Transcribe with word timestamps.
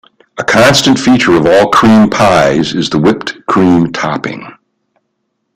A 0.39 0.43
constant 0.43 0.97
feature 0.97 1.33
of 1.35 1.45
all 1.45 1.69
cream 1.69 2.09
pies 2.09 2.73
is 2.73 2.89
the 2.89 2.97
whipped 2.97 3.45
cream 3.45 3.91
topping. 3.93 4.47